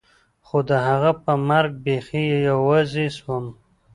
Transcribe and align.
خو 0.45 0.57
د 0.69 0.71
هغه 0.87 1.11
په 1.23 1.33
مرګ 1.49 1.71
بيخي 1.85 2.23
يوازې 2.49 3.05
سوم. 3.17 3.45